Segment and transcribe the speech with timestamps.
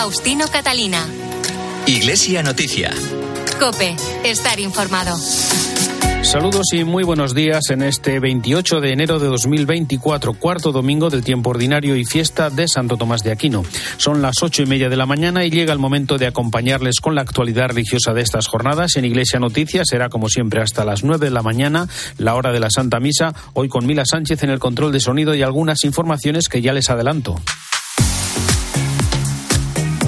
[0.00, 1.04] Faustino Catalina.
[1.84, 2.94] Iglesia Noticia.
[3.58, 5.18] Cope, estar informado.
[6.22, 11.24] Saludos y muy buenos días en este 28 de enero de 2024, cuarto domingo del
[11.24, 13.64] tiempo ordinario y fiesta de Santo Tomás de Aquino.
[13.96, 17.16] Son las ocho y media de la mañana y llega el momento de acompañarles con
[17.16, 18.94] la actualidad religiosa de estas jornadas.
[18.94, 22.60] En Iglesia Noticias será como siempre hasta las nueve de la mañana, la hora de
[22.60, 26.48] la Santa Misa, hoy con Mila Sánchez en el control de sonido y algunas informaciones
[26.48, 27.34] que ya les adelanto.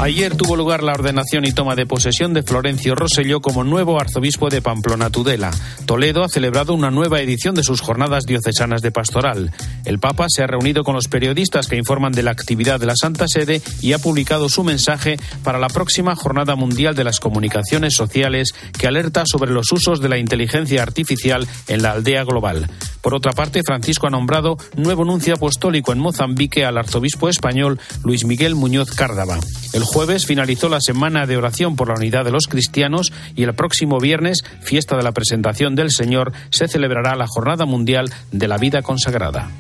[0.01, 4.49] Ayer tuvo lugar la ordenación y toma de posesión de Florencio Rosselló como nuevo arzobispo
[4.49, 5.51] de Pamplona Tudela.
[5.85, 9.53] Toledo ha celebrado una nueva edición de sus jornadas diocesanas de pastoral.
[9.85, 12.97] El Papa se ha reunido con los periodistas que informan de la actividad de la
[12.97, 17.95] Santa Sede y ha publicado su mensaje para la próxima Jornada Mundial de las Comunicaciones
[17.95, 22.71] Sociales que alerta sobre los usos de la inteligencia artificial en la aldea global.
[23.03, 28.25] Por otra parte, Francisco ha nombrado nuevo nuncio apostólico en Mozambique al arzobispo español Luis
[28.25, 29.39] Miguel Muñoz Cárdava.
[29.73, 33.55] El jueves finalizó la semana de oración por la unidad de los cristianos y el
[33.55, 38.59] próximo viernes, fiesta de la presentación del Señor, se celebrará la Jornada Mundial de la
[38.59, 39.51] Vida Consagrada.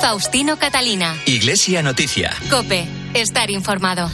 [0.00, 1.14] Faustino Catalina.
[1.26, 2.32] Iglesia Noticia.
[2.50, 4.08] Cope, estar informado.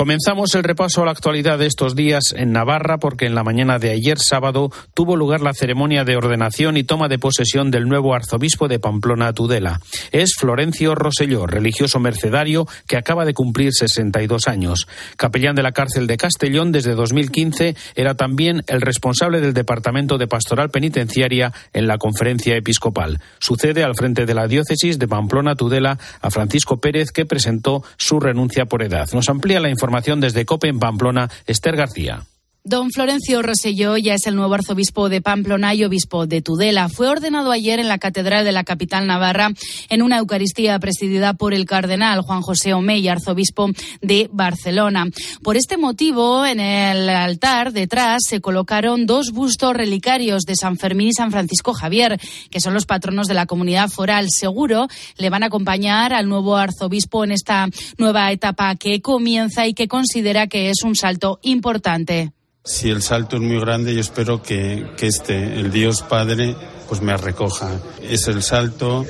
[0.00, 3.78] Comenzamos el repaso a la actualidad de estos días en Navarra porque en la mañana
[3.78, 8.14] de ayer sábado tuvo lugar la ceremonia de ordenación y toma de posesión del nuevo
[8.14, 9.78] arzobispo de Pamplona Tudela.
[10.10, 14.88] Es Florencio Roselló, religioso mercedario que acaba de cumplir 62 años.
[15.18, 20.28] Capellán de la cárcel de Castellón desde 2015, era también el responsable del Departamento de
[20.28, 23.20] Pastoral Penitenciaria en la Conferencia Episcopal.
[23.38, 28.18] Sucede al frente de la diócesis de Pamplona Tudela a Francisco Pérez que presentó su
[28.18, 29.06] renuncia por edad.
[29.12, 32.29] Nos amplía la información información desde COPE en Pamplona, Esther García.
[32.62, 36.90] Don Florencio Roselló ya es el nuevo arzobispo de Pamplona y obispo de Tudela.
[36.90, 39.52] Fue ordenado ayer en la Catedral de la capital navarra
[39.88, 43.70] en una Eucaristía presidida por el cardenal Juan José Omey, arzobispo
[44.02, 45.06] de Barcelona.
[45.42, 51.08] Por este motivo, en el altar detrás se colocaron dos bustos relicarios de San Fermín
[51.08, 52.20] y San Francisco Javier,
[52.50, 54.26] que son los patronos de la comunidad foral.
[54.28, 59.72] Seguro le van a acompañar al nuevo arzobispo en esta nueva etapa que comienza y
[59.72, 62.34] que considera que es un salto importante.
[62.62, 66.54] Si el salto es muy grande, yo espero que, que este, el Dios Padre,
[66.88, 67.80] pues me recoja.
[68.02, 69.06] Es el salto,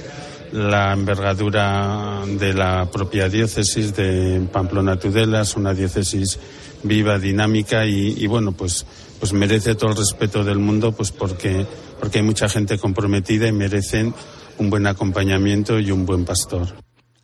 [0.53, 6.39] la envergadura de la propia diócesis de Pamplona Tudela, es una diócesis
[6.85, 8.87] viva, dinámica y, y, bueno, pues,
[9.19, 11.67] pues merece todo el respeto del mundo, pues porque,
[11.99, 14.15] porque hay mucha gente comprometida y merecen
[14.59, 16.69] un buen acompañamiento y un buen pastor.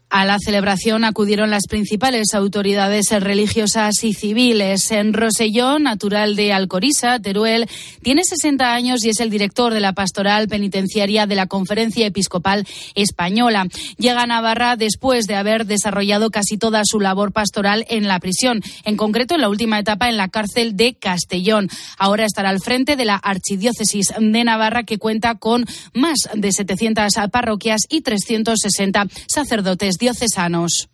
[0.09, 4.93] A la celebración acudieron las principales autoridades religiosas y civiles.
[4.93, 7.69] En Rosellón, natural de Alcorisa, Teruel,
[8.03, 12.69] tiene 60 años y es el director de la pastoral penitenciaria de la Conferencia Episcopal
[12.95, 13.67] Española.
[13.99, 18.63] Llega a Navarra después de haber desarrollado casi toda su labor pastoral en la prisión,
[18.85, 21.69] en concreto en la última etapa en la cárcel de Castellón.
[21.99, 25.65] Ahora estará al frente de la Archidiócesis de Navarra, que cuenta con
[25.95, 30.89] más de 700 parroquias y 360 sacerdotes diocesanos.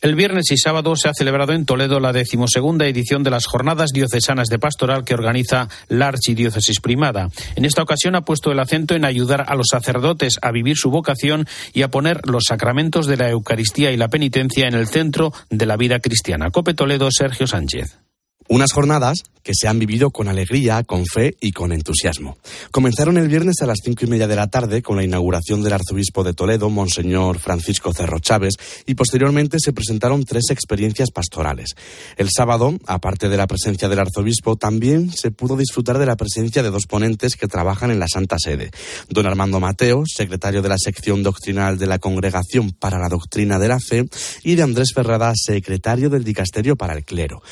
[0.00, 3.90] El viernes y sábado se ha celebrado en Toledo la decimosegunda edición de las Jornadas
[3.92, 7.30] Diocesanas de Pastoral que organiza la Archidiócesis Primada.
[7.54, 10.90] En esta ocasión ha puesto el acento en ayudar a los sacerdotes a vivir su
[10.90, 15.32] vocación y a poner los sacramentos de la Eucaristía y la penitencia en el centro
[15.48, 16.50] de la vida cristiana.
[16.50, 17.98] Cope Toledo, Sergio Sánchez.
[18.48, 22.36] Unas jornadas que se han vivido con alegría, con fe y con entusiasmo.
[22.72, 25.74] Comenzaron el viernes a las cinco y media de la tarde con la inauguración del
[25.74, 28.54] arzobispo de Toledo, Monseñor Francisco Cerro Chávez,
[28.86, 31.76] y posteriormente se presentaron tres experiencias pastorales.
[32.16, 36.64] El sábado, aparte de la presencia del arzobispo, también se pudo disfrutar de la presencia
[36.64, 38.72] de dos ponentes que trabajan en la Santa Sede.
[39.10, 43.68] Don Armando Mateo, secretario de la sección doctrinal de la Congregación para la Doctrina de
[43.68, 44.08] la Fe,
[44.42, 47.42] y de Andrés Ferrada, secretario del Dicasterio para el Clero.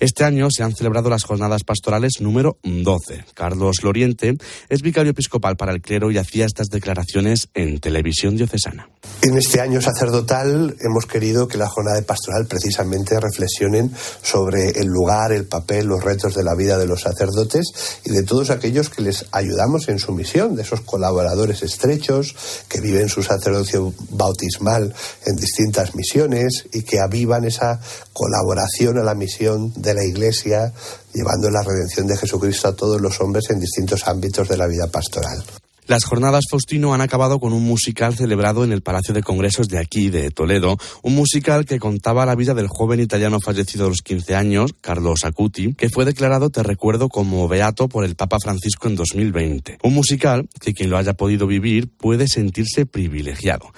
[0.00, 3.24] Este año se han celebrado las jornadas pastorales número 12.
[3.34, 4.36] Carlos Loriente
[4.68, 8.88] es vicario episcopal para el clero y hacía estas declaraciones en televisión diocesana.
[9.22, 13.90] En este año sacerdotal hemos querido que la jornada de pastoral precisamente reflexionen
[14.22, 18.22] sobre el lugar, el papel, los retos de la vida de los sacerdotes y de
[18.22, 22.34] todos aquellos que les ayudamos en su misión, de esos colaboradores estrechos
[22.68, 27.80] que viven su sacerdocio bautismal en distintas misiones y que avivan esa
[28.14, 30.72] colaboración a la misión de la Iglesia,
[31.12, 34.86] llevando la redención de Jesucristo a todos los hombres en distintos ámbitos de la vida
[34.86, 35.44] pastoral.
[35.86, 39.78] Las jornadas Faustino han acabado con un musical celebrado en el Palacio de Congresos de
[39.78, 44.00] aquí, de Toledo, un musical que contaba la vida del joven italiano fallecido a los
[44.00, 48.88] 15 años, Carlos Acuti, que fue declarado, te recuerdo, como beato por el Papa Francisco
[48.88, 49.76] en 2020.
[49.82, 53.70] Un musical que quien lo haya podido vivir puede sentirse privilegiado.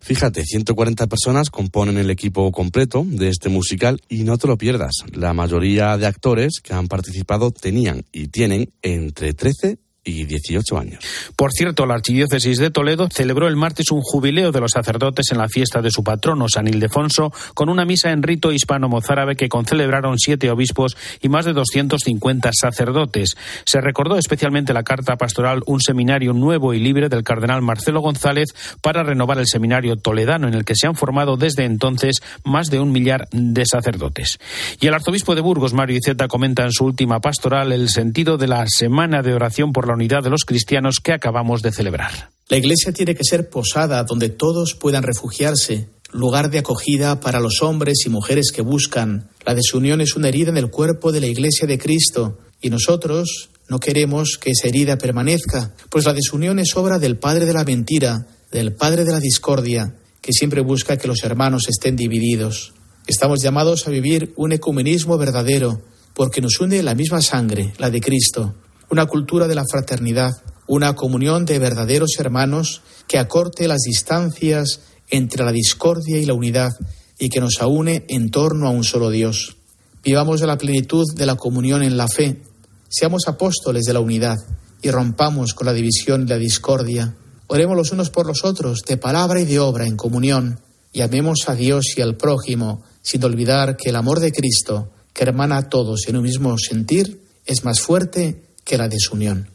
[0.00, 4.92] Fíjate, 140 personas componen el equipo completo de este musical y no te lo pierdas.
[5.14, 11.04] La mayoría de actores que han participado tenían y tienen entre 13 y 18 años.
[11.34, 15.38] Por cierto, la Archidiócesis de Toledo celebró el martes un jubileo de los sacerdotes en
[15.38, 20.18] la fiesta de su patrono, San Ildefonso, con una misa en rito hispano-mozárabe que concelebraron
[20.18, 23.36] siete obispos y más de 250 sacerdotes.
[23.64, 28.54] Se recordó especialmente la carta pastoral Un seminario nuevo y libre del cardenal Marcelo González
[28.82, 32.80] para renovar el seminario toledano, en el que se han formado desde entonces más de
[32.80, 34.38] un millar de sacerdotes.
[34.80, 38.48] Y el arzobispo de Burgos, Mario Iceta, comenta en su última pastoral el sentido de
[38.48, 42.30] la semana de oración por la unidad de los cristianos que acabamos de celebrar.
[42.48, 47.62] La Iglesia tiene que ser posada donde todos puedan refugiarse, lugar de acogida para los
[47.62, 49.30] hombres y mujeres que buscan.
[49.46, 53.48] La desunión es una herida en el cuerpo de la Iglesia de Cristo y nosotros
[53.68, 57.64] no queremos que esa herida permanezca, pues la desunión es obra del Padre de la
[57.64, 62.74] mentira, del Padre de la discordia, que siempre busca que los hermanos estén divididos.
[63.06, 65.80] Estamos llamados a vivir un ecumenismo verdadero,
[66.12, 68.54] porque nos une la misma sangre, la de Cristo
[68.94, 75.44] una cultura de la fraternidad, una comunión de verdaderos hermanos que acorte las distancias entre
[75.44, 76.70] la discordia y la unidad
[77.18, 79.56] y que nos aúne en torno a un solo Dios.
[80.04, 82.40] Vivamos de la plenitud de la comunión en la fe,
[82.88, 84.36] seamos apóstoles de la unidad
[84.80, 87.16] y rompamos con la división y la discordia.
[87.48, 90.60] Oremos los unos por los otros, de palabra y de obra en comunión,
[90.92, 95.24] y amemos a Dios y al prójimo, sin olvidar que el amor de Cristo, que
[95.24, 99.48] hermana a todos en un mismo sentir, es más fuerte que la desunión.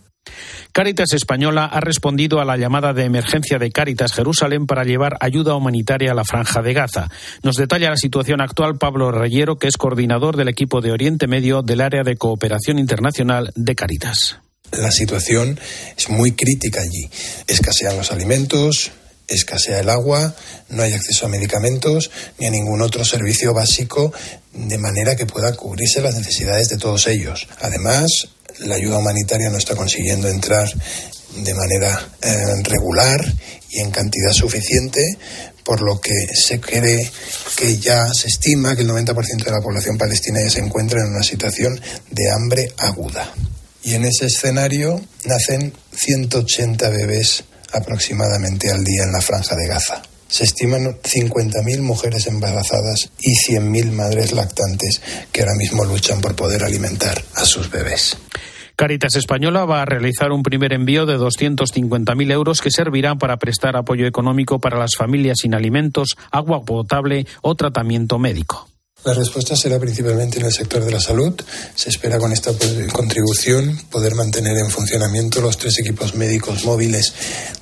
[0.71, 5.56] Cáritas Española ha respondido a la llamada de emergencia de Cáritas Jerusalén para llevar ayuda
[5.56, 7.09] humanitaria a la franja de Gaza.
[7.41, 11.63] Nos detalla la situación actual Pablo Reyero, que es coordinador del equipo de Oriente Medio
[11.63, 14.38] del área de cooperación internacional de Cáritas.
[14.71, 15.59] La situación
[15.97, 17.09] es muy crítica allí.
[17.47, 18.91] Escasean los alimentos,
[19.27, 20.35] escasea el agua,
[20.69, 24.13] no hay acceso a medicamentos ni a ningún otro servicio básico
[24.53, 27.47] de manera que pueda cubrirse las necesidades de todos ellos.
[27.61, 28.29] Además,
[28.59, 30.69] la ayuda humanitaria no está consiguiendo entrar
[31.35, 33.21] de manera eh, regular
[33.69, 35.01] y en cantidad suficiente,
[35.63, 37.09] por lo que se cree
[37.56, 41.09] que ya se estima que el 90% de la población palestina ya se encuentra en
[41.09, 41.79] una situación
[42.09, 43.31] de hambre aguda.
[43.83, 50.01] Y en ese escenario nacen 180 bebés aproximadamente al día en la franja de Gaza.
[50.29, 56.63] Se estiman 50.000 mujeres embarazadas y 100.000 madres lactantes que ahora mismo luchan por poder
[56.63, 58.15] alimentar a sus bebés.
[58.79, 63.75] Caritas Española va a realizar un primer envío de 250.000 euros que servirán para prestar
[63.75, 68.69] apoyo económico para las familias sin alimentos, agua potable o tratamiento médico.
[69.03, 71.33] La respuesta será principalmente en el sector de la salud.
[71.75, 72.51] Se espera con esta
[72.91, 77.13] contribución poder mantener en funcionamiento los tres equipos médicos móviles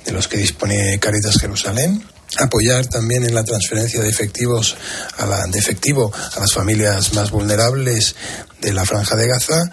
[0.04, 2.02] de los que dispone Caritas Jerusalén,
[2.36, 4.76] apoyar también en la transferencia de efectivos
[5.16, 8.14] a la, de efectivo a las familias más vulnerables
[8.60, 9.70] de la franja de Gaza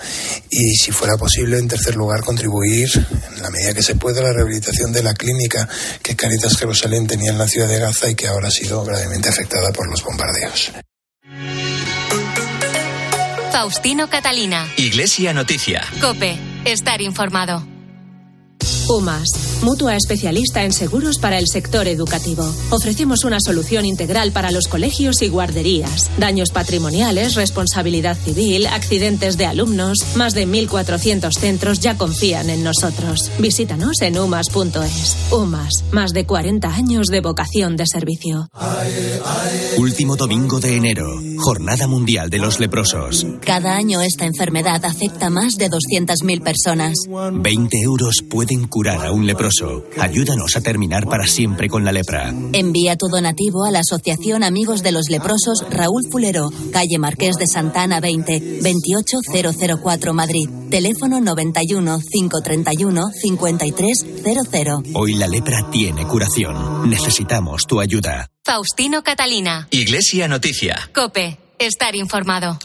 [0.50, 2.90] y si fuera posible en tercer lugar contribuir
[3.36, 5.68] en la medida que se pueda a la rehabilitación de la clínica
[6.02, 9.30] que Caritas Jerusalén tenía en la ciudad de Gaza y que ahora ha sido gravemente
[9.30, 10.72] afectada por los bombardeos.
[13.52, 14.68] Faustino Catalina.
[14.78, 15.82] Iglesia Noticia.
[16.00, 16.38] Cope.
[16.66, 17.75] Estar informado.
[18.90, 22.46] UMAS, mutua especialista en seguros para el sector educativo.
[22.70, 26.10] Ofrecemos una solución integral para los colegios y guarderías.
[26.18, 29.98] Daños patrimoniales, responsabilidad civil, accidentes de alumnos.
[30.16, 33.32] Más de 1.400 centros ya confían en nosotros.
[33.40, 35.18] Visítanos en umas.es.
[35.32, 38.50] UMAS, más de 40 años de vocación de servicio.
[39.78, 43.26] Último domingo de enero, Jornada Mundial de los Leprosos.
[43.42, 46.94] Cada año esta enfermedad afecta a más de 200.000 personas.
[47.34, 49.86] 20 euros pueden curar a un leproso.
[50.02, 52.34] Ayúdanos a terminar para siempre con la lepra.
[52.52, 57.48] Envía tu donativo a la Asociación Amigos de los Leprosos Raúl Fulero, calle Marqués de
[57.48, 60.50] Santana 20, 28004 Madrid.
[60.70, 64.92] Teléfono 91 531 5300.
[64.94, 66.90] Hoy la lepra tiene curación.
[66.90, 68.30] Necesitamos tu ayuda.
[68.44, 69.70] Faustino Catalina.
[69.72, 70.90] Iglesia Noticia.
[70.94, 71.45] Cope.
[71.60, 72.58] Estar informado.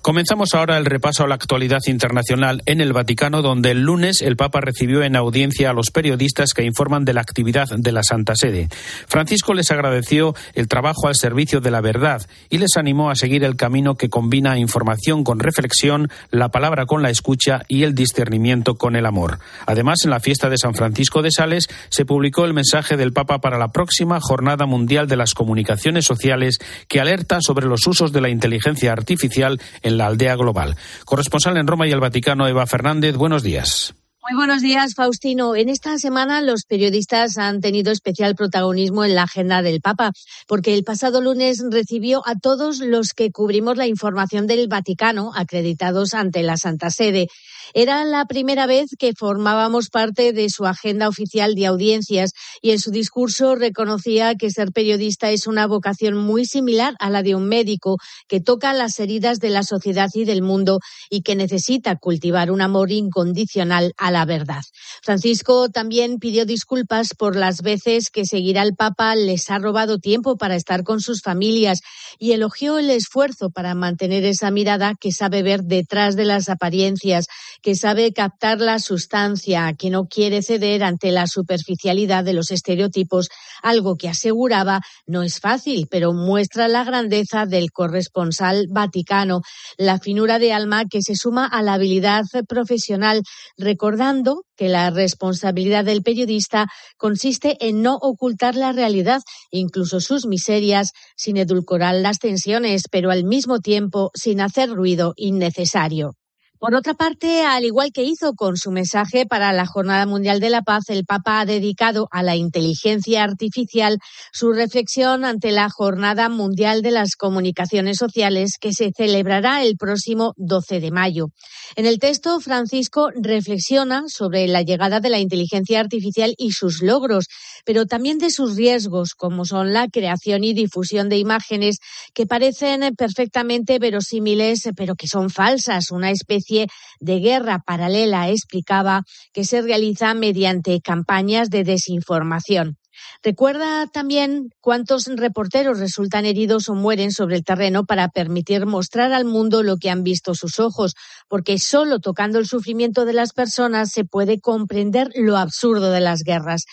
[0.00, 4.36] Comenzamos ahora el repaso a la actualidad internacional en el Vaticano, donde el lunes el
[4.36, 8.34] Papa recibió en audiencia a los periodistas que informan de la actividad de la Santa
[8.34, 8.68] Sede.
[9.06, 13.44] Francisco les agradeció el trabajo al servicio de la verdad y les animó a seguir
[13.44, 18.74] el camino que combina información con reflexión, la palabra con la escucha y el discernimiento
[18.74, 19.38] con el amor.
[19.66, 23.40] Además, en la fiesta de San Francisco de Sales se publicó el mensaje del Papa
[23.40, 26.58] para la próxima Jornada Mundial de las Comunicaciones Sociales
[26.88, 30.76] que alerta sobre los usos de la inteligencia artificial en la aldea global.
[31.04, 33.94] Corresponsal en Roma y el Vaticano, Eva Fernández, buenos días.
[34.30, 35.56] Muy buenos días, Faustino.
[35.56, 40.12] En esta semana los periodistas han tenido especial protagonismo en la agenda del Papa,
[40.46, 46.14] porque el pasado lunes recibió a todos los que cubrimos la información del Vaticano acreditados
[46.14, 47.26] ante la Santa Sede.
[47.74, 52.78] Era la primera vez que formábamos parte de su agenda oficial de audiencias y en
[52.78, 57.48] su discurso reconocía que ser periodista es una vocación muy similar a la de un
[57.48, 57.96] médico
[58.28, 62.60] que toca las heridas de la sociedad y del mundo y que necesita cultivar un
[62.60, 64.62] amor incondicional a la verdad.
[65.02, 70.36] Francisco también pidió disculpas por las veces que seguir al Papa les ha robado tiempo
[70.36, 71.80] para estar con sus familias
[72.18, 77.26] y elogió el esfuerzo para mantener esa mirada que sabe ver detrás de las apariencias
[77.60, 83.28] que sabe captar la sustancia, que no quiere ceder ante la superficialidad de los estereotipos,
[83.62, 89.42] algo que aseguraba no es fácil, pero muestra la grandeza del corresponsal vaticano,
[89.76, 93.22] la finura de alma que se suma a la habilidad profesional,
[93.56, 100.92] recordando que la responsabilidad del periodista consiste en no ocultar la realidad, incluso sus miserias,
[101.16, 106.14] sin edulcorar las tensiones, pero al mismo tiempo sin hacer ruido innecesario.
[106.62, 110.48] Por otra parte, al igual que hizo con su mensaje para la Jornada Mundial de
[110.48, 113.98] la Paz, el Papa ha dedicado a la inteligencia artificial
[114.32, 120.34] su reflexión ante la Jornada Mundial de las Comunicaciones Sociales que se celebrará el próximo
[120.36, 121.30] 12 de mayo.
[121.74, 127.26] En el texto, Francisco reflexiona sobre la llegada de la inteligencia artificial y sus logros,
[127.64, 131.78] pero también de sus riesgos, como son la creación y difusión de imágenes
[132.14, 136.51] que parecen perfectamente verosímiles, pero que son falsas, una especie
[137.00, 142.78] de guerra paralela, explicaba, que se realiza mediante campañas de desinformación.
[143.22, 149.24] Recuerda también cuántos reporteros resultan heridos o mueren sobre el terreno para permitir mostrar al
[149.24, 150.94] mundo lo que han visto sus ojos,
[151.28, 156.22] porque solo tocando el sufrimiento de las personas se puede comprender lo absurdo de las
[156.22, 156.64] guerras.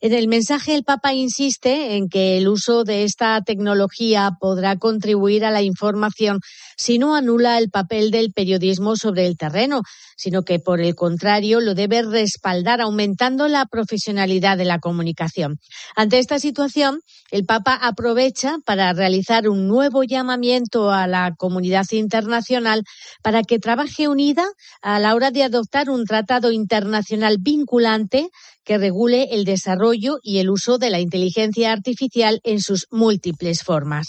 [0.00, 5.44] En el mensaje el Papa insiste en que el uso de esta tecnología podrá contribuir
[5.44, 6.38] a la información
[6.78, 9.82] si no anula el papel del periodismo sobre el terreno,
[10.16, 15.58] sino que por el contrario lo debe respaldar aumentando la profesionalidad de la comunicación.
[15.96, 22.84] Ante esta situación, el Papa aprovecha para realizar un nuevo llamamiento a la comunidad internacional
[23.22, 24.46] para que trabaje unida
[24.80, 28.30] a la hora de adoptar un tratado internacional vinculante
[28.68, 34.08] que regule el desarrollo y el uso de la inteligencia artificial en sus múltiples formas.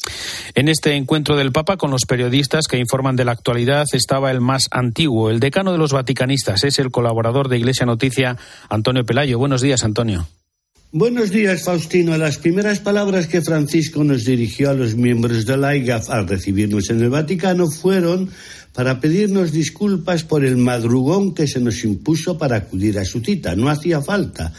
[0.54, 4.42] En este encuentro del Papa con los periodistas que informan de la actualidad estaba el
[4.42, 8.38] más antiguo, el decano de los vaticanistas, es el colaborador de Iglesia Noticia,
[8.70, 9.38] Antonio Pelayo.
[9.40, 10.28] Buenos días, Antonio.
[10.92, 12.18] Buenos días, Faustino.
[12.18, 16.90] Las primeras palabras que Francisco nos dirigió a los miembros de la IGAF al recibirnos
[16.90, 18.32] en el Vaticano fueron
[18.74, 23.56] para pedirnos disculpas por el madrugón que se nos impuso para acudir a su cita.
[23.56, 24.52] No hacía falta,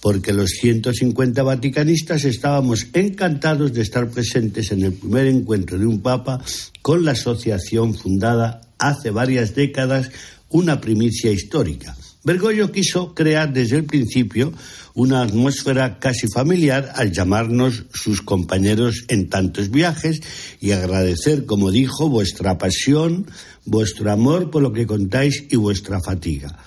[0.00, 6.00] porque los 150 vaticanistas estábamos encantados de estar presentes en el primer encuentro de un
[6.00, 6.42] papa
[6.80, 10.08] con la asociación fundada hace varias décadas,
[10.48, 11.94] una primicia histórica.
[12.24, 14.52] Bergoglio quiso crear desde el principio
[14.94, 20.22] una atmósfera casi familiar al llamarnos sus compañeros en tantos viajes
[20.58, 23.26] y agradecer, como dijo, vuestra pasión,
[23.66, 26.58] vuestro amor por lo que contáis y vuestra fatiga.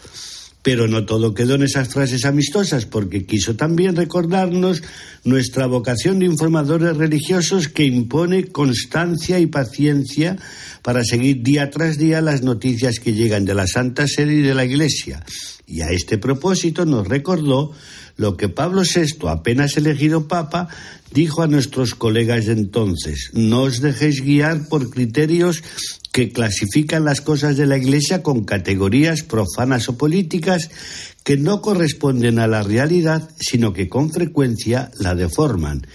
[0.67, 4.83] Pero no todo quedó en esas frases amistosas, porque quiso también recordarnos
[5.23, 10.35] nuestra vocación de informadores religiosos que impone constancia y paciencia
[10.81, 14.53] para seguir día tras día las noticias que llegan de la Santa Sede y de
[14.53, 15.23] la Iglesia.
[15.69, 17.73] Y a este propósito nos recordó
[18.15, 20.69] lo que Pablo VI, apenas elegido Papa,
[21.13, 25.61] dijo a nuestros colegas de entonces, no os dejéis guiar por criterios
[26.13, 30.71] que clasifican las cosas de la Iglesia con categorías profanas o políticas
[31.23, 35.85] que no corresponden a la realidad, sino que con frecuencia la deforman.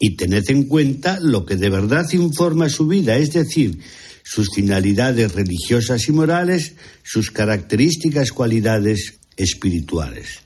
[0.00, 3.78] Y tened en cuenta lo que de verdad informa su vida, es decir,
[4.24, 10.40] sus finalidades religiosas y morales, sus características cualidades espirituales.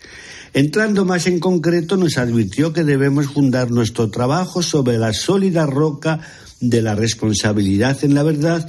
[0.52, 6.20] Entrando más en concreto, nos advirtió que debemos fundar nuestro trabajo sobre la sólida roca
[6.61, 8.68] de la responsabilidad en la verdad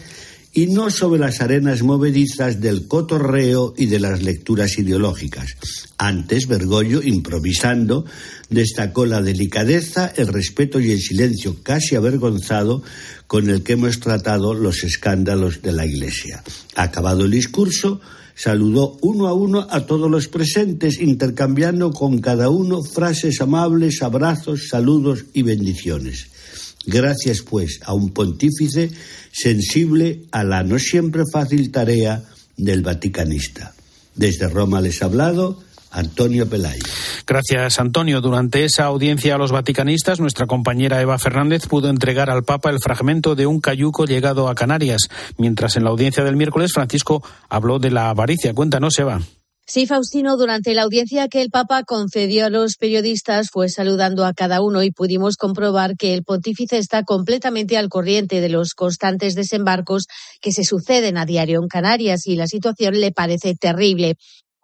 [0.56, 5.54] y no sobre las arenas movedizas del cotorreo y de las lecturas ideológicas.
[5.98, 8.06] Antes, Bergoglio, improvisando,
[8.50, 12.82] destacó la delicadeza, el respeto y el silencio casi avergonzado
[13.28, 16.42] con el que hemos tratado los escándalos de la Iglesia.
[16.76, 18.00] Acabado el discurso,
[18.34, 24.70] saludó uno a uno a todos los presentes, intercambiando con cada uno frases amables, abrazos,
[24.70, 26.28] saludos y bendiciones.
[26.88, 28.92] Gracias, pues, a un pontífice
[29.32, 32.24] sensible a la no siempre fácil tarea
[32.58, 33.74] del vaticanista.
[34.16, 35.60] Desde Roma les ha hablado
[35.92, 36.84] Antonio Pelayo.
[37.26, 38.22] Gracias, Antonio.
[38.22, 42.80] Durante esa audiencia a los vaticanistas, nuestra compañera Eva Fernández pudo entregar al Papa el
[42.80, 47.80] fragmento de un cayuco llegado a Canarias, mientras en la audiencia del miércoles Francisco habló
[47.80, 48.54] de la avaricia.
[48.54, 49.22] Cuéntanos, Eva.
[49.68, 54.34] Sí, Faustino, durante la audiencia que el Papa concedió a los periodistas fue saludando a
[54.34, 59.34] cada uno y pudimos comprobar que el pontífice está completamente al corriente de los constantes
[59.34, 60.06] desembarcos
[60.40, 64.18] que se suceden a diario en Canarias y la situación le parece terrible.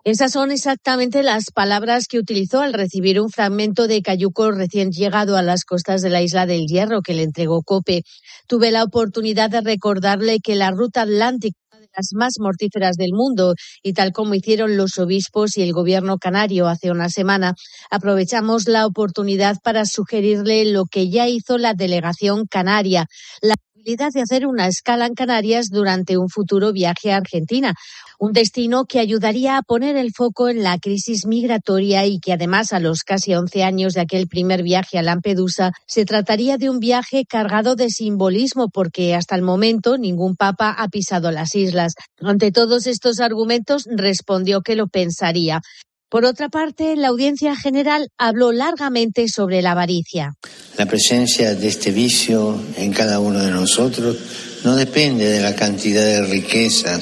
[0.03, 5.36] Esas son exactamente las palabras que utilizó al recibir un fragmento de cayuco recién llegado
[5.36, 8.03] a las costas de la isla del Hierro que le entregó Cope.
[8.48, 11.61] Tuve la oportunidad de recordarle que la ruta atlántica
[11.95, 16.67] las más mortíferas del mundo y tal como hicieron los obispos y el gobierno canario
[16.67, 17.55] hace una semana,
[17.89, 23.05] aprovechamos la oportunidad para sugerirle lo que ya hizo la delegación canaria,
[23.41, 27.74] la posibilidad de hacer una escala en Canarias durante un futuro viaje a Argentina,
[28.21, 32.71] un destino que ayudaría a poner el foco en la crisis migratoria y que además
[32.71, 36.77] a los casi 11 años de aquel primer viaje a Lampedusa se trataría de un
[36.77, 41.95] viaje cargado de simbolismo porque hasta el momento ningún papa ha pisado las islas.
[42.19, 45.59] Ante todos estos argumentos respondió que lo pensaría.
[46.07, 50.35] Por otra parte, la audiencia general habló largamente sobre la avaricia.
[50.77, 54.15] La presencia de este vicio en cada uno de nosotros
[54.63, 56.99] no depende de la cantidad de riqueza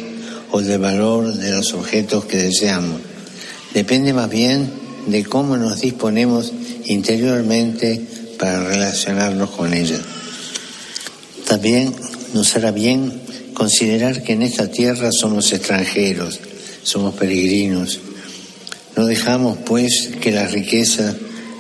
[0.52, 3.02] o del valor de los objetos que deseamos.
[3.74, 4.70] Depende más bien
[5.08, 6.52] de cómo nos disponemos
[6.86, 8.02] interiormente
[8.38, 10.00] para relacionarnos con ella.
[11.46, 11.94] También
[12.34, 13.22] nos hará bien
[13.54, 16.40] considerar que en esta tierra somos extranjeros,
[16.84, 18.00] somos peregrinos.
[18.96, 21.16] No dejamos pues que las riquezas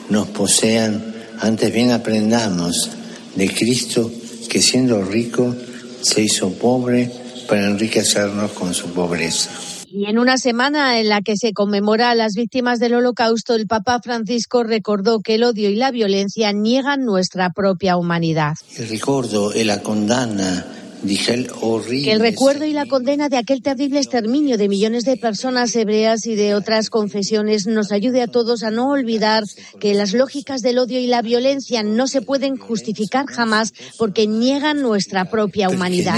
[0.10, 2.89] nos posean, antes bien aprendamos
[3.36, 4.12] de Cristo
[4.50, 5.55] que siendo rico
[6.01, 7.12] se hizo pobre
[7.50, 9.50] para enriquecernos con su pobreza.
[9.91, 13.65] Y en una semana en la que se conmemora a las víctimas del holocausto, el
[13.65, 18.53] Papa Francisco recordó que el odio y la violencia niegan nuestra propia humanidad.
[18.77, 20.64] El recuerdo y la condena
[21.01, 26.25] que el recuerdo y la condena de aquel terrible exterminio de millones de personas hebreas
[26.25, 29.44] y de otras confesiones nos ayude a todos a no olvidar
[29.79, 34.81] que las lógicas del odio y la violencia no se pueden justificar jamás porque niegan
[34.81, 36.16] nuestra propia humanidad.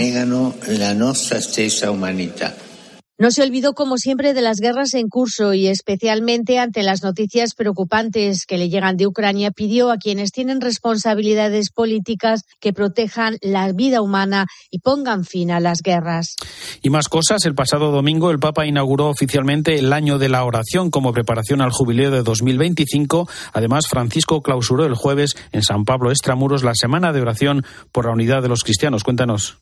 [3.21, 7.53] No se olvidó, como siempre, de las guerras en curso y especialmente ante las noticias
[7.53, 13.71] preocupantes que le llegan de Ucrania, pidió a quienes tienen responsabilidades políticas que protejan la
[13.73, 16.35] vida humana y pongan fin a las guerras.
[16.81, 20.89] Y más cosas, el pasado domingo el Papa inauguró oficialmente el año de la oración
[20.89, 23.29] como preparación al jubileo de 2025.
[23.53, 28.13] Además, Francisco clausuró el jueves en San Pablo Extramuros la semana de oración por la
[28.13, 29.03] unidad de los cristianos.
[29.03, 29.59] Cuéntanos.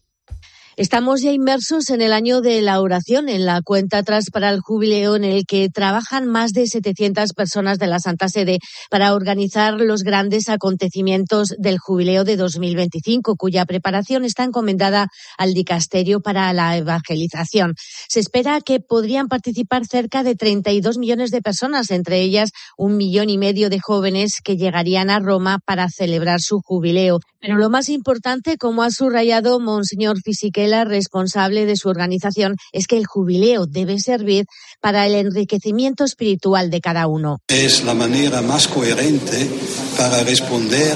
[0.80, 4.62] Estamos ya inmersos en el año de la oración, en la cuenta atrás para el
[4.62, 9.74] jubileo en el que trabajan más de 700 personas de la Santa Sede para organizar
[9.74, 16.78] los grandes acontecimientos del jubileo de 2025, cuya preparación está encomendada al dicasterio para la
[16.78, 17.74] evangelización.
[18.08, 23.30] Se espera que podrían participar cerca de 32 millones de personas, entre ellas un millón
[23.30, 27.20] y medio de jóvenes que llegarían a Roma para celebrar su jubileo.
[27.42, 30.22] Pero lo más importante, como ha subrayado Monseñor
[30.70, 34.46] Fisichella, responsable de su organización, es que el jubileo debe servir
[34.82, 37.40] para el enriquecimiento espiritual de cada uno.
[37.48, 39.50] Es la manera más coherente
[39.98, 40.96] para responder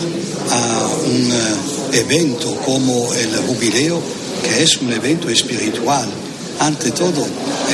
[0.52, 4.02] a un eh, evento como el jubileo,
[4.44, 6.08] que es un evento espiritual.
[6.60, 7.26] Ante todo,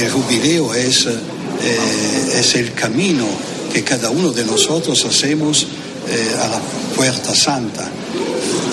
[0.01, 3.25] el jubileo es, eh, es el camino
[3.73, 5.67] que cada uno de nosotros hacemos
[6.07, 6.59] eh, a la
[6.95, 7.89] puerta santa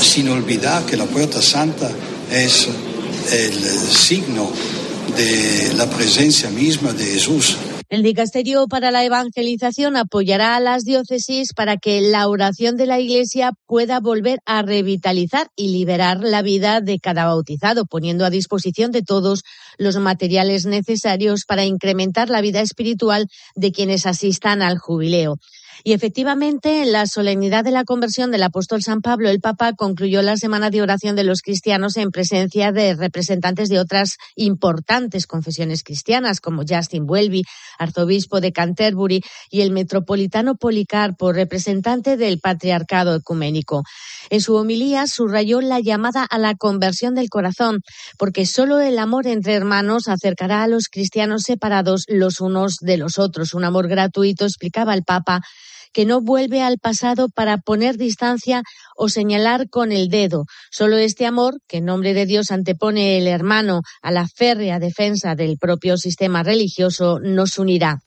[0.01, 1.91] sin olvidar que la Puerta Santa
[2.31, 2.69] es
[3.33, 4.51] el signo
[5.17, 7.57] de la presencia misma de Jesús.
[7.89, 12.99] El Dicasterio para la Evangelización apoyará a las diócesis para que la oración de la
[12.99, 18.91] Iglesia pueda volver a revitalizar y liberar la vida de cada bautizado, poniendo a disposición
[18.91, 19.45] de todos
[19.79, 25.39] los materiales necesarios para incrementar la vida espiritual de quienes asistan al jubileo.
[25.85, 30.23] Y efectivamente, en la solemnidad de la conversión del apóstol San Pablo, el Papa concluyó
[30.23, 35.83] la semana de oración de los cristianos en presencia de representantes de otras importantes confesiones
[35.83, 37.43] cristianas, como Justin Welby,
[37.79, 43.85] arzobispo de Canterbury, y el metropolitano Policarpo, representante del patriarcado ecuménico.
[44.31, 47.81] En su homilía subrayó la llamada a la conversión del corazón,
[48.19, 53.19] porque solo el amor entre hermanos acercará a los cristianos separados los unos de los
[53.19, 53.55] otros.
[53.55, 55.43] Un amor gratuito, explicaba el Papa,
[55.93, 58.63] que no vuelve al pasado para poner distancia
[58.97, 60.45] o señalar con el dedo.
[60.71, 65.35] Solo este amor, que en nombre de Dios antepone el hermano a la férrea defensa
[65.35, 68.06] del propio sistema religioso, nos unirá.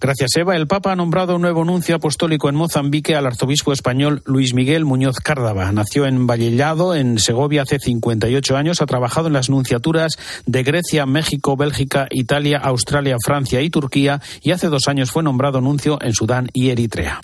[0.00, 0.56] Gracias, Eva.
[0.56, 4.84] El Papa ha nombrado un nuevo nuncio apostólico en Mozambique al arzobispo español Luis Miguel
[4.84, 5.70] Muñoz Cárdava.
[5.72, 8.80] Nació en Vallellado, en Segovia, hace 58 años.
[8.80, 14.52] Ha trabajado en las nunciaturas de Grecia, México, Bélgica, Italia, Australia, Francia y Turquía y
[14.52, 17.20] hace dos años fue nombrado nuncio en Sudán y Eritrea.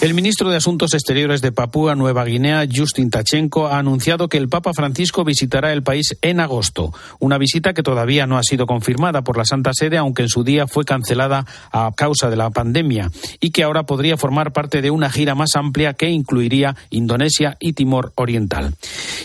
[0.00, 4.48] El ministro de Asuntos Exteriores de Papúa Nueva Guinea, Justin Tachenko, ha anunciado que el
[4.48, 9.22] Papa Francisco visitará el país en agosto, una visita que todavía no ha sido confirmada
[9.22, 13.10] por la Santa Sede, aunque en su día fue cancelada a causa de la pandemia,
[13.40, 17.72] y que ahora podría formar parte de una gira más amplia que incluiría Indonesia y
[17.72, 18.76] Timor Oriental.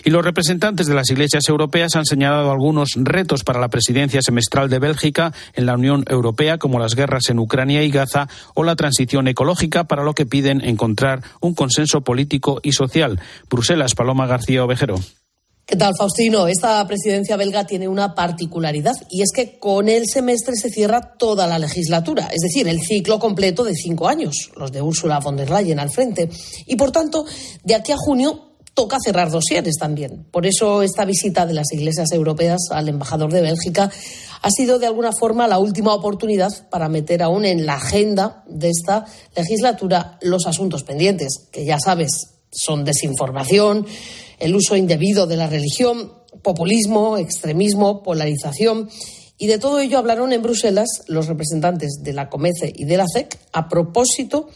[0.04, 4.72] Y los representantes de las iglesias europeas han señalado algunos retos para la presidencia semestral
[4.72, 8.76] de Bélgica en la Unión Europea, como las guerras en Ucrania y Gaza o la
[8.76, 13.20] transición ecológica, para lo que piden encontrar un consenso político y social.
[13.50, 14.96] Bruselas, Paloma García Ovejero.
[15.66, 16.48] ¿Qué tal, Faustino?
[16.48, 21.48] Esta presidencia belga tiene una particularidad y es que con el semestre se cierra toda
[21.48, 25.50] la legislatura, es decir, el ciclo completo de cinco años, los de Ursula von der
[25.50, 26.30] Leyen al frente.
[26.66, 27.26] Y por tanto,
[27.64, 30.26] de aquí a junio toca cerrar dosieres también.
[30.32, 33.92] Por eso esta visita de las iglesias europeas al embajador de Bélgica
[34.42, 38.70] ha sido de alguna forma la última oportunidad para meter aún en la agenda de
[38.70, 39.06] esta
[39.36, 43.86] legislatura los asuntos pendientes, que ya sabes, son desinformación,
[44.40, 48.90] el uso indebido de la religión, populismo, extremismo, polarización.
[49.38, 53.06] Y de todo ello hablaron en Bruselas los representantes de la COMECE y de la
[53.12, 54.50] CEC a propósito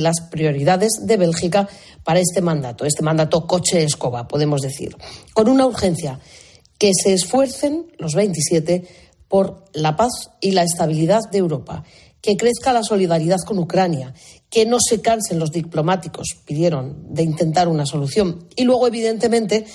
[0.00, 1.68] las prioridades de Bélgica
[2.02, 4.96] para este mandato, este mandato coche-escoba, podemos decir,
[5.32, 6.18] con una urgencia
[6.78, 8.86] que se esfuercen los 27
[9.28, 11.84] por la paz y la estabilidad de Europa,
[12.20, 14.14] que crezca la solidaridad con Ucrania,
[14.48, 18.48] que no se cansen los diplomáticos, pidieron, de intentar una solución.
[18.56, 19.66] Y luego, evidentemente,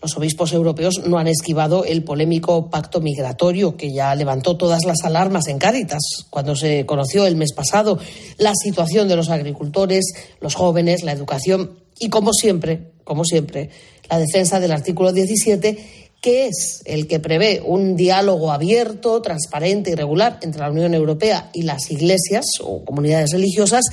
[0.00, 5.02] los obispos europeos no han esquivado el polémico pacto migratorio que ya levantó todas las
[5.04, 7.98] alarmas en Cáritas cuando se conoció el mes pasado,
[8.38, 10.04] la situación de los agricultores,
[10.40, 13.70] los jóvenes, la educación y, como siempre, como siempre,
[14.10, 19.94] la defensa del artículo 17 que es el que prevé un diálogo abierto, transparente y
[19.94, 23.84] regular entre la Unión Europea y las iglesias o comunidades religiosas,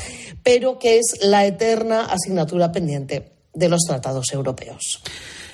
[0.42, 5.04] pero que es la eterna asignatura pendiente de los tratados europeos.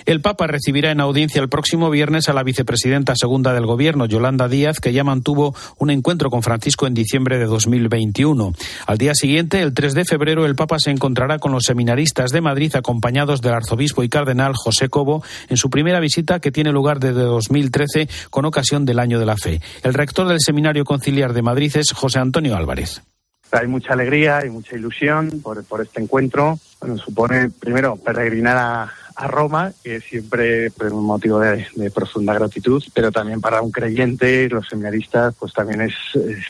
[0.09, 4.47] El Papa recibirá en audiencia el próximo viernes a la vicepresidenta segunda del Gobierno, Yolanda
[4.47, 8.53] Díaz, que ya mantuvo un encuentro con Francisco en diciembre de 2021.
[8.87, 12.41] Al día siguiente, el 3 de febrero, el Papa se encontrará con los seminaristas de
[12.41, 16.99] Madrid acompañados del arzobispo y cardenal José Cobo en su primera visita que tiene lugar
[16.99, 19.61] desde 2013 con ocasión del Año de la Fe.
[19.83, 23.03] El rector del Seminario Conciliar de Madrid es José Antonio Álvarez.
[23.51, 26.57] Hay mucha alegría y mucha ilusión por, este encuentro.
[26.79, 32.81] Bueno, supone primero peregrinar a, a Roma, que siempre pues, un motivo de, profunda gratitud,
[32.93, 35.93] pero también para un creyente, los seminaristas, pues también es,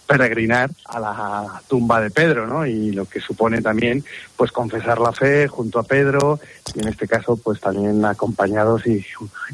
[0.05, 2.67] peregrinar a la tumba de Pedro, ¿no?
[2.67, 4.03] Y lo que supone también,
[4.37, 6.39] pues confesar la fe junto a Pedro,
[6.75, 9.03] y en este caso, pues también acompañados y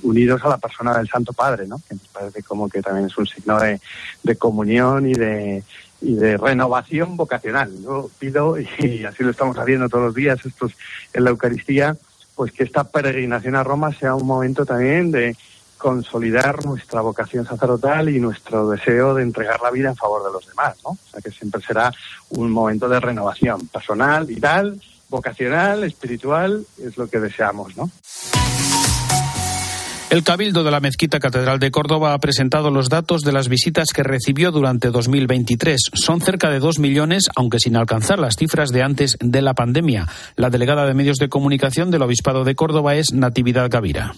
[0.04, 1.78] unidos a la persona del Santo Padre, ¿no?
[1.88, 3.80] Que me parece como que también es un signo de,
[4.24, 5.64] de comunión y de
[6.02, 7.72] y de renovación vocacional.
[7.82, 10.74] Yo pido, y así lo estamos haciendo todos los días, estos
[11.14, 11.96] en la Eucaristía,
[12.36, 15.36] pues que esta peregrinación a Roma sea un momento también de
[15.78, 20.48] consolidar nuestra vocación sacerdotal y nuestro deseo de entregar la vida en favor de los
[20.48, 20.92] demás, ¿no?
[20.92, 21.92] O sea que siempre será
[22.30, 27.90] un momento de renovación personal, vital, vocacional, espiritual, es lo que deseamos, ¿no?
[30.16, 33.90] El Cabildo de la Mezquita Catedral de Córdoba ha presentado los datos de las visitas
[33.94, 35.92] que recibió durante 2023.
[35.92, 40.08] Son cerca de dos millones, aunque sin alcanzar las cifras de antes de la pandemia.
[40.38, 44.14] La delegada de Medios de Comunicación del Obispado de Córdoba es Natividad Gavira.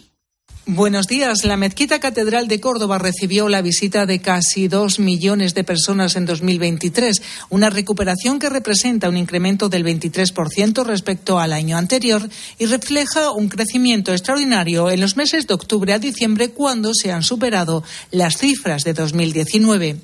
[0.69, 1.45] Buenos días.
[1.45, 6.25] La Mezquita Catedral de Córdoba recibió la visita de casi dos millones de personas en
[6.25, 13.31] 2023, una recuperación que representa un incremento del 23% respecto al año anterior y refleja
[13.31, 18.35] un crecimiento extraordinario en los meses de octubre a diciembre cuando se han superado las
[18.35, 19.95] cifras de 2019.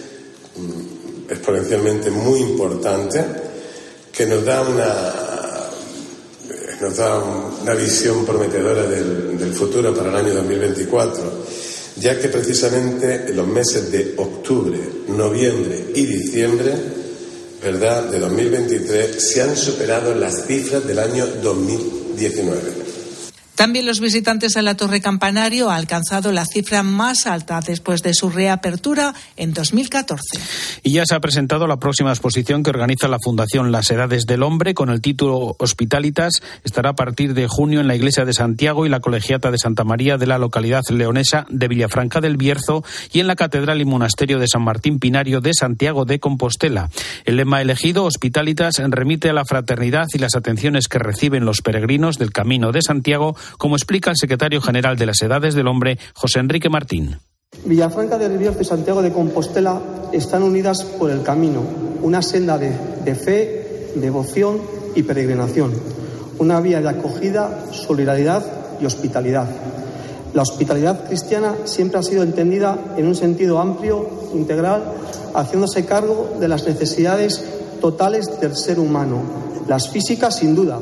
[0.57, 3.23] mm, exponencialmente muy importante
[4.11, 4.59] que nos da
[7.61, 11.62] una visión prometedora del futuro para el año 2024
[11.95, 16.73] ya que precisamente en los meses de octubre, noviembre y diciembre,
[17.61, 22.82] ¿verdad?, de 2023 se han superado las cifras del año 2019.
[23.63, 28.13] También los visitantes a la Torre Campanario ha alcanzado la cifra más alta después de
[28.13, 30.37] su reapertura en 2014.
[30.83, 34.43] Y ya se ha presentado la próxima exposición que organiza la Fundación Las Edades del
[34.43, 36.41] Hombre con el título Hospitalitas.
[36.65, 39.85] Estará a partir de junio en la Iglesia de Santiago y la Colegiata de Santa
[39.85, 44.39] María de la localidad leonesa de Villafranca del Bierzo y en la Catedral y Monasterio
[44.39, 46.89] de San Martín Pinario de Santiago de Compostela.
[47.23, 52.17] El lema elegido, Hospitalitas, remite a la fraternidad y las atenciones que reciben los peregrinos
[52.17, 56.39] del Camino de Santiago como explica el secretario general de las Edades del Hombre, José
[56.39, 57.17] Enrique Martín.
[57.65, 59.79] Villafranca del Bierzo y Santiago de Compostela
[60.11, 61.61] están unidas por el camino,
[62.01, 64.59] una senda de, de fe, devoción
[64.95, 65.71] y peregrinación,
[66.39, 68.43] una vía de acogida, solidaridad
[68.81, 69.47] y hospitalidad.
[70.33, 74.83] La hospitalidad cristiana siempre ha sido entendida en un sentido amplio, integral,
[75.35, 77.43] haciéndose cargo de las necesidades
[77.79, 79.21] totales del ser humano,
[79.67, 80.79] las físicas sin duda,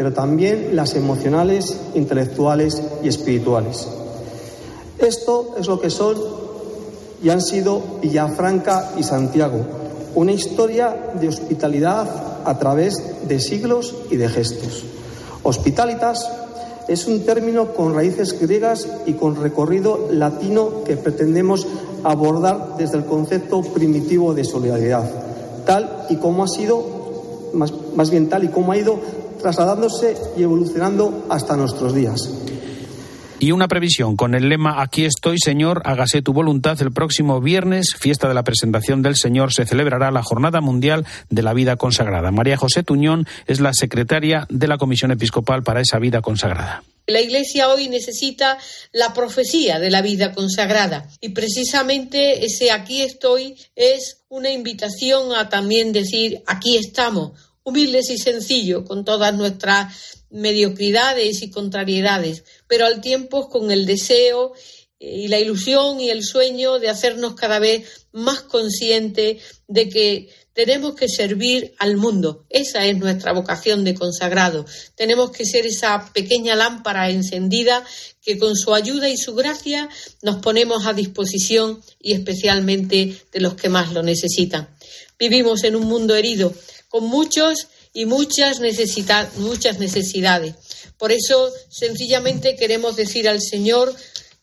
[0.00, 3.86] pero también las emocionales, intelectuales y espirituales.
[4.98, 6.16] Esto es lo que son
[7.22, 9.58] y han sido Villafranca y Santiago,
[10.14, 12.08] una historia de hospitalidad
[12.46, 14.84] a través de siglos y de gestos.
[15.42, 16.30] Hospitalitas
[16.88, 21.66] es un término con raíces griegas y con recorrido latino que pretendemos
[22.04, 25.10] abordar desde el concepto primitivo de solidaridad,
[25.66, 28.98] tal y como ha sido, más, bien tal y como ha ido
[29.40, 32.30] trasladándose y evolucionando hasta nuestros días.
[33.42, 36.80] Y una previsión con el lema Aquí estoy, Señor, hágase tu voluntad.
[36.82, 41.42] El próximo viernes, fiesta de la presentación del Señor, se celebrará la Jornada Mundial de
[41.42, 42.30] la Vida Consagrada.
[42.32, 46.84] María José Tuñón es la secretaria de la Comisión Episcopal para esa vida consagrada.
[47.06, 48.58] La Iglesia hoy necesita
[48.92, 55.48] la profecía de la vida consagrada y precisamente ese aquí estoy es una invitación a
[55.48, 57.32] también decir aquí estamos,
[57.70, 59.94] humildes y sencillos, con todas nuestras
[60.30, 64.52] mediocridades y contrariedades, pero al tiempo con el deseo
[64.98, 70.94] y la ilusión y el sueño de hacernos cada vez más conscientes de que tenemos
[70.94, 72.44] que servir al mundo.
[72.50, 74.66] Esa es nuestra vocación de consagrado.
[74.96, 77.82] Tenemos que ser esa pequeña lámpara encendida
[78.20, 79.88] que con su ayuda y su gracia
[80.20, 84.68] nos ponemos a disposición y especialmente de los que más lo necesitan.
[85.18, 86.52] Vivimos en un mundo herido
[86.90, 88.60] con muchos y muchas,
[89.38, 90.56] muchas necesidades.
[90.98, 93.94] Por eso, sencillamente queremos decir al Señor,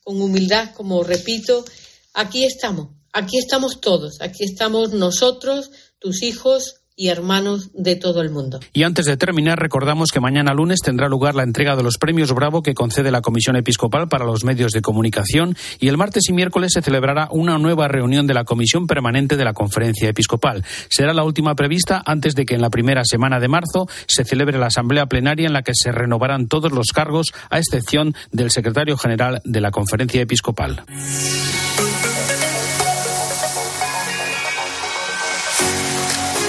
[0.03, 1.65] con humildad, como repito,
[2.13, 8.31] aquí estamos, aquí estamos todos, aquí estamos nosotros, tus hijos, y hermanos de todo el
[8.31, 8.59] mundo.
[8.73, 12.33] Y antes de terminar, recordamos que mañana lunes tendrá lugar la entrega de los premios
[12.33, 16.33] Bravo que concede la Comisión Episcopal para los medios de comunicación y el martes y
[16.33, 20.65] miércoles se celebrará una nueva reunión de la Comisión Permanente de la Conferencia Episcopal.
[20.89, 24.57] Será la última prevista antes de que en la primera semana de marzo se celebre
[24.57, 28.97] la Asamblea Plenaria en la que se renovarán todos los cargos, a excepción del secretario
[28.97, 30.83] general de la Conferencia Episcopal.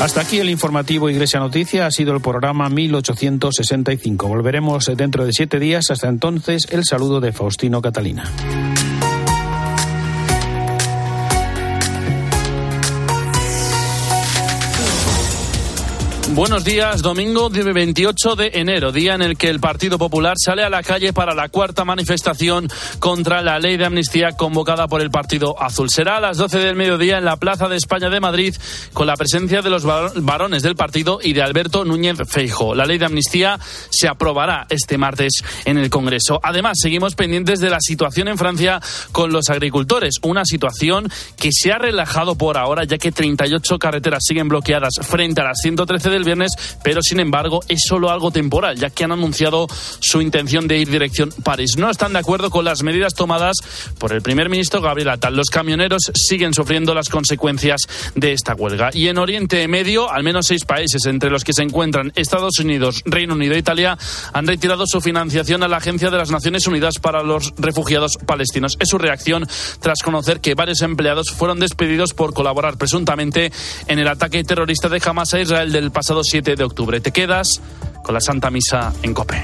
[0.01, 1.87] Hasta aquí el informativo Iglesia Noticia.
[1.87, 4.29] Ha sido el programa 1865.
[4.29, 5.91] Volveremos dentro de siete días.
[5.91, 8.31] Hasta entonces, el saludo de Faustino Catalina.
[16.39, 20.71] Buenos días, domingo 28 de enero, día en el que el Partido Popular sale a
[20.71, 22.69] la calle para la cuarta manifestación
[23.01, 25.91] contra la ley de amnistía convocada por el Partido Azul.
[25.91, 28.55] Será a las 12 del mediodía en la Plaza de España de Madrid
[28.93, 32.73] con la presencia de los varones del partido y de Alberto Núñez Feijo.
[32.73, 33.59] La ley de amnistía
[33.91, 36.39] se aprobará este martes en el Congreso.
[36.45, 41.73] Además, seguimos pendientes de la situación en Francia con los agricultores, una situación que se
[41.73, 46.19] ha relajado por ahora ya que 38 carreteras siguen bloqueadas frente a las 113 de
[46.19, 49.67] el viernes, pero sin embargo es solo algo temporal, ya que han anunciado
[50.01, 51.77] su intención de ir dirección París.
[51.79, 53.57] No están de acuerdo con las medidas tomadas
[53.99, 55.35] por el primer ministro Gabriel Attal.
[55.35, 57.83] Los camioneros siguen sufriendo las consecuencias
[58.15, 58.91] de esta huelga.
[58.93, 63.03] Y en Oriente Medio, al menos seis países, entre los que se encuentran Estados Unidos,
[63.05, 63.97] Reino Unido e Italia,
[64.33, 68.77] han retirado su financiación a la Agencia de las Naciones Unidas para los Refugiados Palestinos.
[68.81, 69.47] Es su reacción
[69.81, 73.53] tras conocer que varios empleados fueron despedidos por colaborar presuntamente
[73.87, 77.01] en el ataque terrorista de Hamas a Israel del pasado pasado 7 de octubre.
[77.03, 77.61] Te quedas
[78.03, 79.43] con la Santa Misa en Cope.